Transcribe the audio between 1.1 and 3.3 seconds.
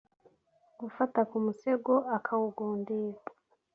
ku musego akawugundira